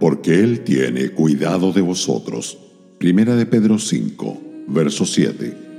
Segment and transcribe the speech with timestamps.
[0.00, 2.58] porque Él tiene cuidado de vosotros.
[2.98, 5.70] Primera de Pedro 5, verso 7.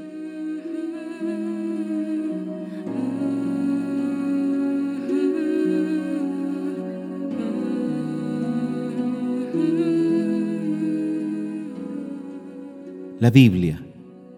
[13.21, 13.79] La Biblia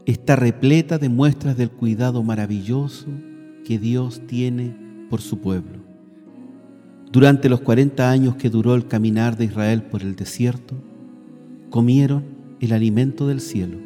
[0.05, 3.08] está repleta de muestras del cuidado maravilloso
[3.64, 4.76] que Dios tiene
[5.09, 5.80] por su pueblo.
[7.09, 10.76] Durante los 40 años que duró el caminar de Israel por el desierto,
[11.70, 12.26] comieron
[12.59, 13.78] el alimento del cielo,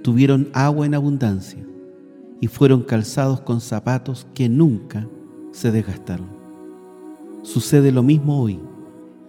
[0.00, 1.62] tuvieron agua en abundancia
[2.40, 5.06] y fueron calzados con zapatos que nunca
[5.52, 6.28] se desgastaron.
[7.42, 8.58] Sucede lo mismo hoy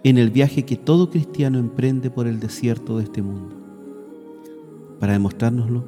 [0.04, 3.65] en el viaje que todo cristiano emprende por el desierto de este mundo.
[5.00, 5.84] Para demostrárnoslo,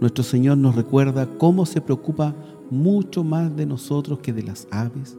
[0.00, 2.34] nuestro Señor nos recuerda cómo se preocupa
[2.70, 5.16] mucho más de nosotros que de las aves,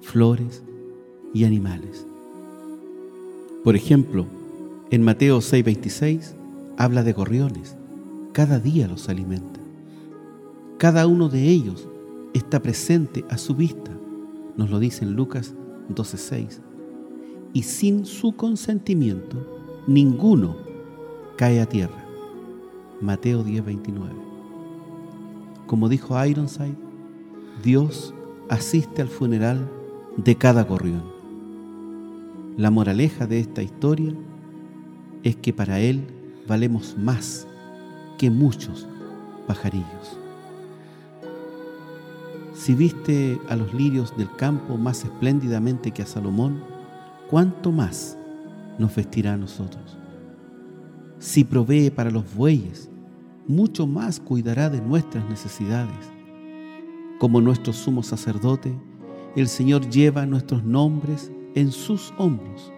[0.00, 0.62] flores
[1.34, 2.06] y animales.
[3.64, 4.26] Por ejemplo,
[4.90, 6.34] en Mateo 6:26
[6.76, 7.76] habla de gorriones.
[8.32, 9.60] Cada día los alimenta.
[10.78, 11.88] Cada uno de ellos
[12.34, 13.90] está presente a su vista,
[14.56, 15.54] nos lo dice en Lucas
[15.88, 16.60] 12:6.
[17.52, 19.36] Y sin su consentimiento,
[19.86, 20.56] ninguno
[21.36, 21.97] cae a tierra.
[23.00, 24.10] Mateo 10:29.
[25.66, 26.76] Como dijo Ironside,
[27.62, 28.14] Dios
[28.48, 29.68] asiste al funeral
[30.16, 31.02] de cada gorrión.
[32.56, 34.14] La moraleja de esta historia
[35.22, 36.06] es que para Él
[36.46, 37.46] valemos más
[38.16, 38.88] que muchos
[39.46, 40.18] pajarillos.
[42.54, 46.60] Si viste a los lirios del campo más espléndidamente que a Salomón,
[47.30, 48.18] ¿cuánto más
[48.78, 49.97] nos vestirá a nosotros?
[51.18, 52.88] Si provee para los bueyes,
[53.48, 56.12] mucho más cuidará de nuestras necesidades.
[57.18, 58.72] Como nuestro sumo sacerdote,
[59.34, 62.72] el Señor lleva nuestros nombres en sus hombros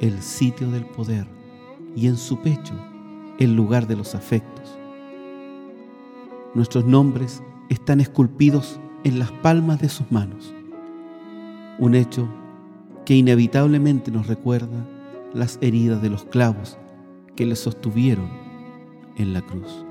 [0.00, 1.26] el sitio del poder
[1.94, 2.74] y en su pecho
[3.38, 4.78] el lugar de los afectos.
[6.54, 10.52] Nuestros nombres están esculpidos en las palmas de sus manos,
[11.78, 12.28] un hecho
[13.04, 14.86] que inevitablemente nos recuerda
[15.32, 16.78] las heridas de los clavos
[17.40, 18.28] que le sostuvieron
[19.16, 19.86] en la cruz.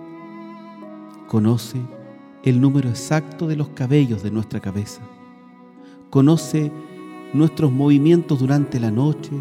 [1.27, 1.81] Conoce
[2.43, 5.01] el número exacto de los cabellos de nuestra cabeza.
[6.11, 6.71] Conoce
[7.33, 9.31] nuestros movimientos durante la noche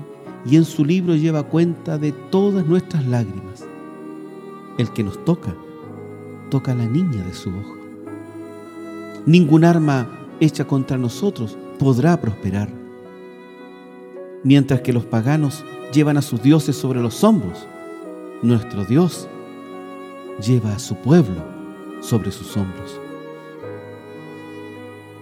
[0.46, 3.66] y en su libro lleva cuenta de todas nuestras lágrimas.
[4.78, 5.54] El que nos toca,
[6.48, 7.76] toca a la niña de su ojo.
[9.26, 10.08] Ningún arma
[10.40, 12.70] hecha contra nosotros podrá prosperar.
[14.44, 17.68] Mientras que los paganos llevan a sus dioses sobre los hombros,
[18.42, 19.28] nuestro Dios
[20.40, 21.42] lleva a su pueblo
[22.00, 23.00] sobre sus hombros.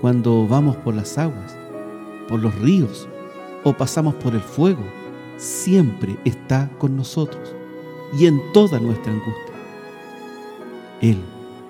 [0.00, 1.56] Cuando vamos por las aguas,
[2.28, 3.09] por los ríos
[3.65, 4.84] o pasamos por el fuego,
[5.38, 7.55] siempre está con nosotros
[8.19, 9.55] y en toda nuestra angustia.
[11.00, 11.19] Él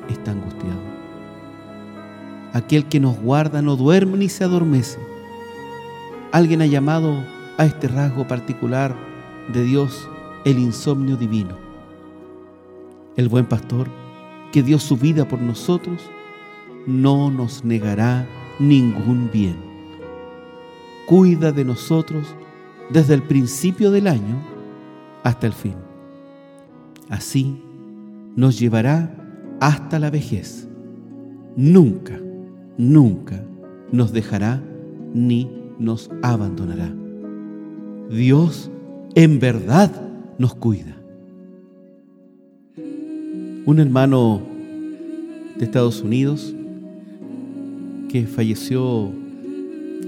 [0.08, 0.96] está angustiado.
[2.54, 4.98] Aquel que nos guarda no duerme ni se adormece.
[6.32, 7.22] Alguien ha llamado
[7.56, 8.96] a este rasgo particular
[9.52, 10.08] de Dios
[10.46, 11.58] el insomnio divino.
[13.16, 13.88] El buen pastor
[14.50, 16.00] que dio su vida por nosotros
[16.86, 18.26] no nos negará
[18.58, 19.66] ningún bien
[21.06, 22.26] cuida de nosotros
[22.90, 24.42] desde el principio del año
[25.22, 25.74] hasta el fin.
[27.08, 27.62] Así
[28.34, 29.14] nos llevará
[29.60, 30.68] hasta la vejez.
[31.56, 32.20] Nunca,
[32.76, 33.42] nunca
[33.90, 34.62] nos dejará
[35.14, 36.92] ni nos abandonará.
[38.10, 38.70] Dios
[39.14, 40.05] en verdad
[40.38, 40.96] nos cuida.
[43.64, 44.42] Un hermano
[45.58, 46.54] de Estados Unidos
[48.08, 49.10] que falleció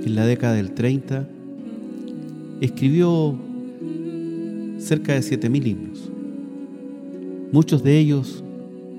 [0.04, 1.28] en la década del 30,
[2.60, 3.36] escribió
[4.78, 6.10] cerca de 7.000 himnos.
[7.52, 8.44] Muchos de ellos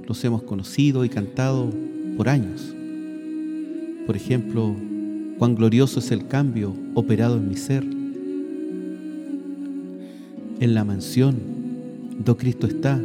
[0.08, 1.70] los hemos conocido y cantado
[2.18, 2.76] por años.
[4.06, 4.76] Por ejemplo,
[5.38, 7.86] cuán glorioso es el cambio operado en mi ser.
[10.62, 11.38] En la mansión,
[12.20, 13.02] do Cristo está,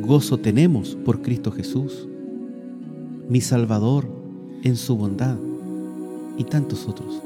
[0.00, 2.06] gozo tenemos por Cristo Jesús,
[3.28, 4.06] mi Salvador
[4.62, 5.36] en su bondad
[6.36, 7.20] y tantos otros.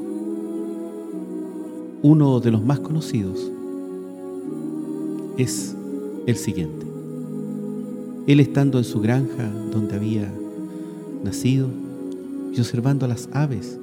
[2.00, 3.53] Uno de los más conocidos
[5.37, 5.76] es
[6.26, 6.87] el siguiente.
[8.26, 10.32] Él estando en su granja donde había
[11.23, 11.69] nacido
[12.50, 13.79] y observando a las aves,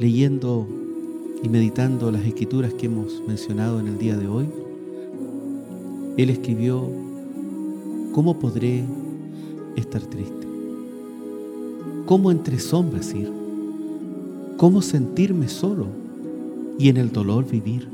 [0.00, 0.66] leyendo
[1.42, 4.48] y meditando las escrituras que hemos mencionado en el día de hoy,
[6.16, 6.88] él escribió,
[8.12, 8.84] ¿cómo podré
[9.76, 10.46] estar triste?
[12.06, 13.30] ¿Cómo entre sombras ir?
[14.56, 15.86] ¿Cómo sentirme solo
[16.78, 17.88] y en el dolor vivir?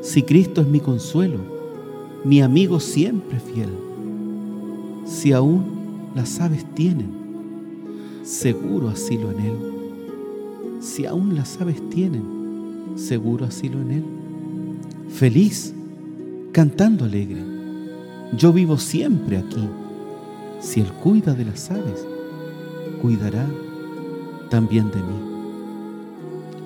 [0.00, 1.38] Si Cristo es mi consuelo,
[2.24, 3.70] mi amigo siempre fiel,
[5.04, 5.64] si aún
[6.14, 7.20] las aves tienen
[8.22, 9.79] seguro asilo en Él,
[10.80, 14.04] si aún las aves tienen seguro asilo en Él,
[15.08, 15.74] feliz
[16.52, 17.42] cantando alegre.
[18.36, 19.68] Yo vivo siempre aquí.
[20.60, 22.06] Si Él cuida de las aves,
[23.00, 23.46] cuidará
[24.50, 25.30] también de mí.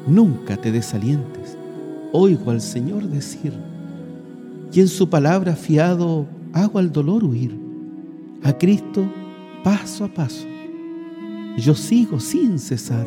[0.06, 1.56] Nunca te desalientes.
[2.12, 3.52] Oigo al Señor decir,
[4.72, 7.58] y en su palabra fiado hago al dolor huir.
[8.42, 9.04] A Cristo
[9.62, 10.46] paso a paso.
[11.56, 13.06] Yo sigo sin cesar,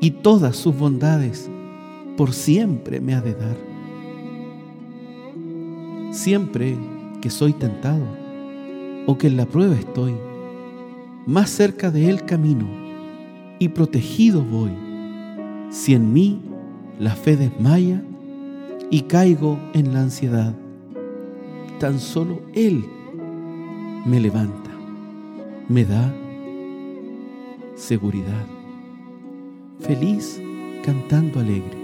[0.00, 1.50] y todas sus bondades
[2.16, 3.76] por siempre me ha de dar
[6.16, 6.78] Siempre
[7.20, 8.02] que soy tentado
[9.06, 10.14] o que en la prueba estoy,
[11.26, 12.66] más cerca de Él camino
[13.58, 14.70] y protegido voy.
[15.70, 16.40] Si en mí
[16.98, 18.02] la fe desmaya
[18.90, 20.54] y caigo en la ansiedad,
[21.78, 22.82] tan solo Él
[24.06, 24.70] me levanta,
[25.68, 26.14] me da
[27.74, 28.55] seguridad.
[29.80, 30.40] Feliz
[30.84, 31.76] cantando alegre.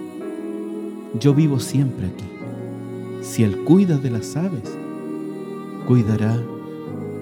[1.21, 2.25] Yo vivo siempre aquí.
[3.23, 4.77] Si Él cuida de las aves,
[5.87, 6.41] cuidará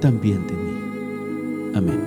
[0.00, 0.70] también de mí.
[1.74, 2.00] Amén.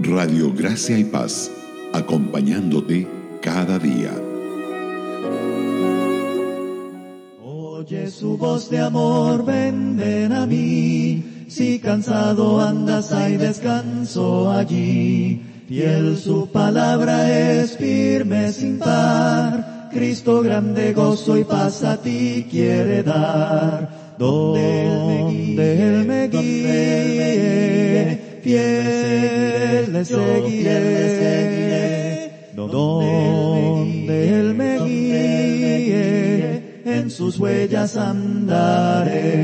[0.00, 1.50] Radio Gracia y Paz,
[1.92, 3.06] acompañándote
[3.40, 4.12] cada día.
[7.42, 11.37] Oye su voz de amor, ven, ven a mí.
[11.48, 19.90] Si cansado andas, hay descanso allí Fiel su palabra es firme sin par.
[19.92, 24.16] Cristo grande gozo y paz a ti quiere dar.
[24.18, 31.50] Donde Él me guíe, fiel le seguiré.
[32.56, 39.38] Donde Él me guíe, en sus huellas andaré.